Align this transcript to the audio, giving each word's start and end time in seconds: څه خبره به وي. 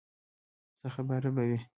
څه 0.79 0.87
خبره 0.95 1.29
به 1.35 1.43
وي. 1.49 1.59